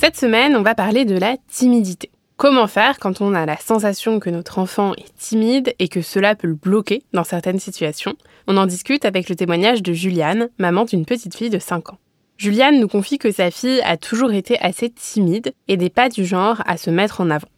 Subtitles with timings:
[0.00, 2.12] Cette semaine, on va parler de la timidité.
[2.36, 6.36] Comment faire quand on a la sensation que notre enfant est timide et que cela
[6.36, 8.14] peut le bloquer dans certaines situations?
[8.46, 11.98] On en discute avec le témoignage de Juliane, maman d'une petite fille de 5 ans.
[12.36, 16.24] Juliane nous confie que sa fille a toujours été assez timide et n'est pas du
[16.24, 17.48] genre à se mettre en avant.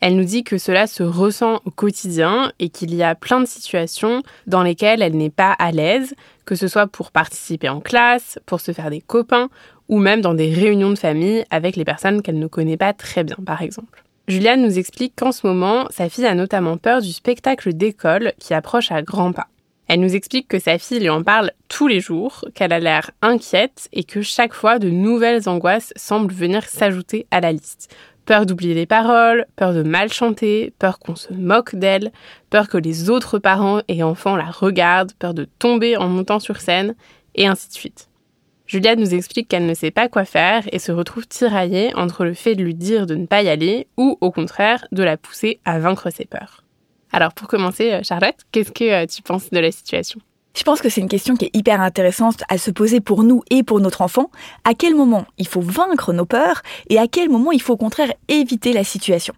[0.00, 3.46] Elle nous dit que cela se ressent au quotidien et qu'il y a plein de
[3.46, 6.14] situations dans lesquelles elle n'est pas à l'aise,
[6.46, 9.50] que ce soit pour participer en classe, pour se faire des copains
[9.90, 13.24] ou même dans des réunions de famille avec les personnes qu'elle ne connaît pas très
[13.24, 14.04] bien, par exemple.
[14.28, 18.54] Juliane nous explique qu'en ce moment, sa fille a notamment peur du spectacle d'école qui
[18.54, 19.48] approche à grands pas.
[19.88, 23.10] Elle nous explique que sa fille lui en parle tous les jours, qu'elle a l'air
[23.20, 27.92] inquiète et que chaque fois de nouvelles angoisses semblent venir s'ajouter à la liste.
[28.26, 32.12] Peur d'oublier les paroles, peur de mal chanter, peur qu'on se moque d'elle,
[32.50, 36.60] peur que les autres parents et enfants la regardent, peur de tomber en montant sur
[36.60, 36.94] scène,
[37.34, 38.09] et ainsi de suite.
[38.70, 42.34] Julia nous explique qu'elle ne sait pas quoi faire et se retrouve tiraillée entre le
[42.34, 45.58] fait de lui dire de ne pas y aller ou au contraire de la pousser
[45.64, 46.62] à vaincre ses peurs.
[47.10, 50.20] Alors pour commencer, euh, Charlotte, qu'est-ce que euh, tu penses de la situation?
[50.54, 53.42] Je pense que c'est une question qui est hyper intéressante à se poser pour nous
[53.50, 54.30] et pour notre enfant.
[54.64, 57.78] À quel moment il faut vaincre nos peurs et à quel moment il faut au
[57.78, 59.34] contraire éviter la situation?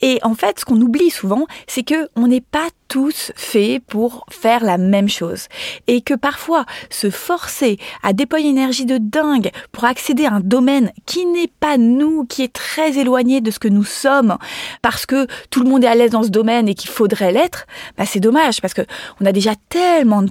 [0.00, 4.24] Et en fait, ce qu'on oublie souvent, c'est que on n'est pas tous faits pour
[4.30, 5.46] faire la même chose.
[5.86, 10.40] Et que parfois, se forcer à déployer une énergie de dingue pour accéder à un
[10.40, 14.36] domaine qui n'est pas nous, qui est très éloigné de ce que nous sommes,
[14.82, 17.66] parce que tout le monde est à l'aise dans ce domaine et qu'il faudrait l'être,
[17.98, 18.82] bah c'est dommage parce que
[19.20, 20.30] on a déjà tellement de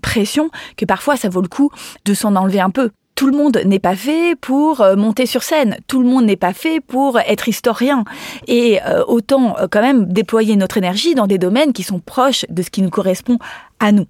[0.78, 1.72] que parfois ça vaut le coup
[2.06, 5.42] de s'en enlever un peu tout le monde n'est pas fait pour euh, monter sur
[5.42, 8.04] scène, tout le monde n'est pas fait pour être historien.
[8.48, 12.46] Et euh, autant euh, quand même déployer notre énergie dans des domaines qui sont proches
[12.50, 13.40] de ce qui nous correspond
[13.80, 14.08] à nous.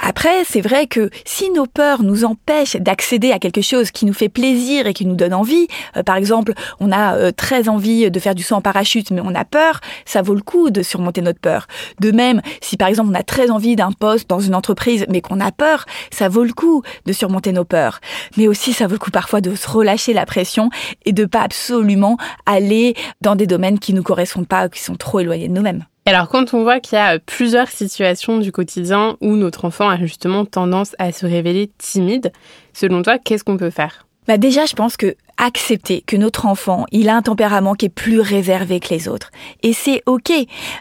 [0.00, 4.12] Après, c'est vrai que si nos peurs nous empêchent d'accéder à quelque chose qui nous
[4.12, 5.66] fait plaisir et qui nous donne envie,
[5.96, 9.20] euh, par exemple, on a euh, très envie de faire du saut en parachute, mais
[9.24, 11.66] on a peur, ça vaut le coup de surmonter notre peur.
[12.00, 15.20] De même, si par exemple on a très envie d'un poste dans une entreprise, mais
[15.20, 18.00] qu'on a peur, ça vaut le coup de surmonter nos peurs.
[18.36, 20.70] Mais aussi, ça vaut le coup parfois de se relâcher la pression
[21.06, 22.16] et de pas absolument
[22.46, 25.84] aller dans des domaines qui nous correspondent pas, qui sont trop éloignés de nous-mêmes.
[26.08, 29.98] Alors quand on voit qu'il y a plusieurs situations du quotidien où notre enfant a
[29.98, 32.32] justement tendance à se révéler timide,
[32.72, 34.06] selon toi, qu'est-ce qu'on peut faire?
[34.26, 37.90] Bah déjà, je pense que accepter que notre enfant, il a un tempérament qui est
[37.90, 39.30] plus réservé que les autres.
[39.62, 40.32] Et c'est ok.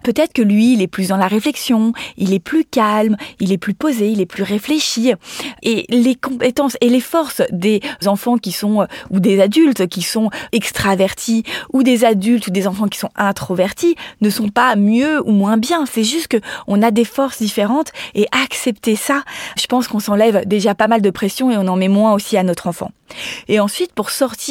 [0.04, 3.58] Peut-être que lui, il est plus dans la réflexion, il est plus calme, il est
[3.58, 5.14] plus posé, il est plus réfléchi.
[5.62, 10.02] Et les compétences et les forces des enfants qui sont, euh, ou des adultes qui
[10.02, 15.22] sont extravertis, ou des adultes ou des enfants qui sont introvertis, ne sont pas mieux
[15.28, 15.86] ou moins bien.
[15.86, 16.38] C'est juste que
[16.68, 19.24] on a des forces différentes et accepter ça,
[19.60, 22.38] je pense qu'on s'enlève déjà pas mal de pression et on en met moins aussi
[22.38, 22.92] à notre enfant.
[23.48, 24.47] Et ensuite, pour sortir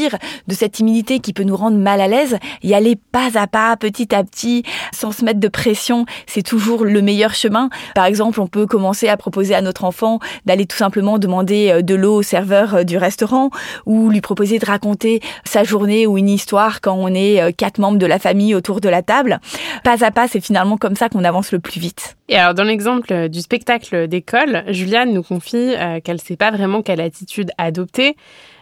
[0.46, 3.76] de cette timidité qui peut nous rendre mal à l'aise, y aller pas à pas,
[3.76, 4.62] petit à petit,
[4.92, 7.70] sans se mettre de pression, c'est toujours le meilleur chemin.
[7.94, 11.82] Par exemple, on peut commencer à proposer à notre enfant d'aller tout simplement demander euh,
[11.82, 13.50] de l'eau au serveur euh, du restaurant
[13.84, 17.78] ou lui proposer de raconter sa journée ou une histoire quand on est euh, quatre
[17.78, 19.40] membres de la famille autour de la table.
[19.84, 22.16] Pas à pas, c'est finalement comme ça qu'on avance le plus vite.
[22.28, 26.82] Et alors, dans l'exemple du spectacle d'école, Juliane nous confie qu'elle ne sait pas vraiment
[26.82, 28.16] quelle attitude adopter.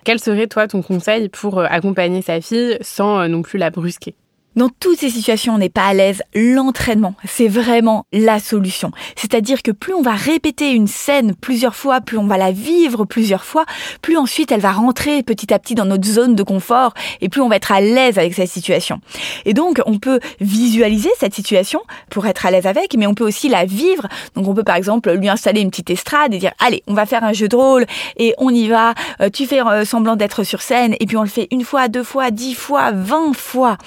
[0.04, 3.70] Quel serait, toi, ton conseil pour euh, accompagner sa fille sans euh, non plus la
[3.70, 4.14] brusquer?
[4.56, 6.22] Dans toutes ces situations, on n'est pas à l'aise.
[6.34, 8.92] L'entraînement, c'est vraiment la solution.
[9.16, 13.04] C'est-à-dire que plus on va répéter une scène plusieurs fois, plus on va la vivre
[13.04, 13.64] plusieurs fois,
[14.02, 17.40] plus ensuite elle va rentrer petit à petit dans notre zone de confort et plus
[17.40, 19.00] on va être à l'aise avec cette situation.
[19.44, 21.80] Et donc, on peut visualiser cette situation
[22.10, 24.08] pour être à l'aise avec, mais on peut aussi la vivre.
[24.34, 27.06] Donc, on peut par exemple lui installer une petite estrade et dire, allez, on va
[27.06, 27.86] faire un jeu de rôle
[28.16, 28.94] et on y va.
[29.20, 31.88] Euh, tu fais euh, semblant d'être sur scène et puis on le fait une fois,
[31.88, 33.78] deux fois, dix fois, vingt fois.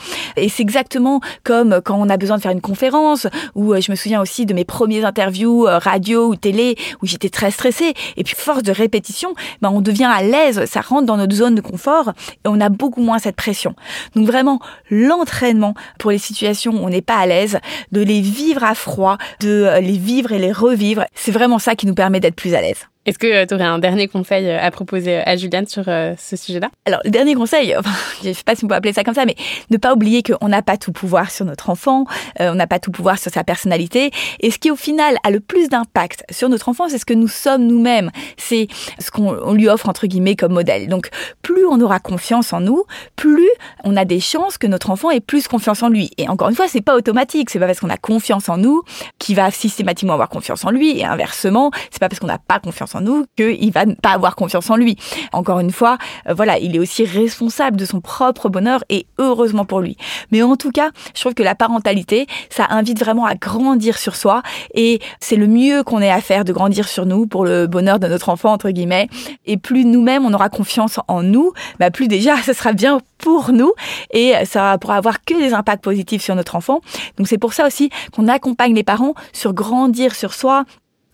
[0.57, 3.95] C'est exactement comme quand on a besoin de faire une conférence, ou euh, je me
[3.95, 7.93] souviens aussi de mes premiers interviews euh, radio ou télé, où j'étais très stressée.
[8.17, 11.53] Et puis, force de répétition, ben, on devient à l'aise, ça rentre dans notre zone
[11.53, 12.13] de confort,
[12.43, 13.75] et on a beaucoup moins cette pression.
[14.15, 14.59] Donc vraiment,
[14.89, 17.59] l'entraînement pour les situations où on n'est pas à l'aise,
[17.91, 21.75] de les vivre à froid, de euh, les vivre et les revivre, c'est vraiment ça
[21.75, 22.87] qui nous permet d'être plus à l'aise.
[23.07, 26.69] Est-ce que tu aurais un dernier conseil à proposer à Juliane sur ce sujet-là?
[26.85, 27.73] Alors, le dernier conseil,
[28.21, 29.35] je ne sais pas si on peut appeler ça comme ça, mais
[29.69, 32.03] ne pas oublier qu'on n'a pas tout pouvoir sur notre enfant,
[32.37, 34.11] on n'a pas tout pouvoir sur sa personnalité.
[34.41, 37.13] Et ce qui, au final, a le plus d'impact sur notre enfant, c'est ce que
[37.13, 38.11] nous sommes nous-mêmes.
[38.35, 38.67] C'est
[38.99, 40.89] ce qu'on lui offre, entre guillemets, comme modèle.
[40.89, 41.09] Donc,
[41.41, 42.83] plus on aura confiance en nous,
[43.15, 43.49] plus
[43.85, 46.11] on a des chances que notre enfant ait plus confiance en lui.
[46.17, 47.51] Et encore une fois, c'est pas automatique.
[47.51, 48.83] C'est pas parce qu'on a confiance en nous
[49.17, 50.99] qu'il va systématiquement avoir confiance en lui.
[50.99, 54.35] Et inversement, c'est pas parce qu'on n'a pas confiance en nous qu'il va pas avoir
[54.35, 54.97] confiance en lui.
[55.31, 55.97] Encore une fois,
[56.27, 59.97] euh, voilà, il est aussi responsable de son propre bonheur et heureusement pour lui.
[60.31, 64.15] Mais en tout cas, je trouve que la parentalité, ça invite vraiment à grandir sur
[64.15, 64.41] soi
[64.73, 67.99] et c'est le mieux qu'on ait à faire de grandir sur nous pour le bonheur
[67.99, 69.09] de notre enfant, entre guillemets.
[69.45, 73.51] Et plus nous-mêmes, on aura confiance en nous, bah plus déjà, ce sera bien pour
[73.51, 73.73] nous
[74.11, 76.81] et ça pourra avoir que des impacts positifs sur notre enfant.
[77.17, 80.65] Donc c'est pour ça aussi qu'on accompagne les parents sur grandir sur soi.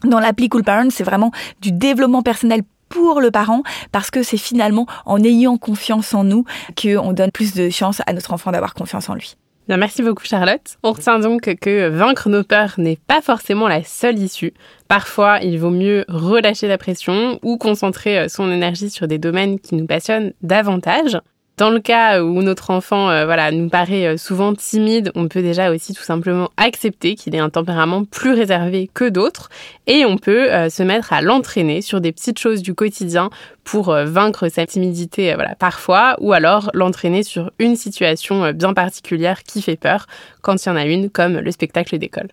[0.03, 4.37] Dans l'appli Cool Parents, c'est vraiment du développement personnel pour le parent parce que c'est
[4.37, 6.45] finalement en ayant confiance en nous
[6.79, 9.35] qu'on donne plus de chance à notre enfant d'avoir confiance en lui.
[9.67, 10.77] Bien, merci beaucoup Charlotte.
[10.83, 14.53] On retient donc que vaincre nos peurs n'est pas forcément la seule issue.
[14.89, 19.75] Parfois, il vaut mieux relâcher la pression ou concentrer son énergie sur des domaines qui
[19.75, 21.17] nous passionnent davantage.
[21.57, 25.43] Dans le cas où notre enfant euh, voilà, nous paraît euh, souvent timide, on peut
[25.43, 29.49] déjà aussi tout simplement accepter qu'il ait un tempérament plus réservé que d'autres
[29.85, 33.29] et on peut euh, se mettre à l'entraîner sur des petites choses du quotidien
[33.63, 39.77] pour vaincre sa timidité parfois ou alors l'entraîner sur une situation bien particulière qui fait
[39.77, 40.07] peur
[40.41, 42.27] quand il y en a une comme le spectacle d'école.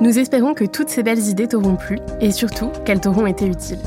[0.00, 3.82] Nous espérons que toutes ces belles idées t'auront plu et surtout qu'elles t'auront été utiles.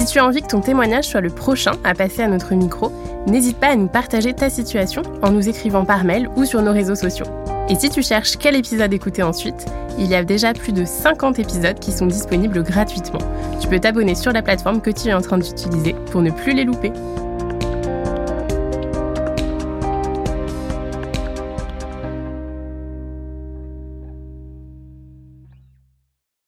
[0.00, 2.90] Si tu as envie que ton témoignage soit le prochain à passer à notre micro,
[3.26, 6.72] n'hésite pas à nous partager ta situation en nous écrivant par mail ou sur nos
[6.72, 7.26] réseaux sociaux.
[7.68, 9.66] Et si tu cherches quel épisode écouter ensuite,
[9.98, 13.20] il y a déjà plus de 50 épisodes qui sont disponibles gratuitement.
[13.60, 16.54] Tu peux t'abonner sur la plateforme que tu es en train d'utiliser pour ne plus
[16.54, 16.94] les louper.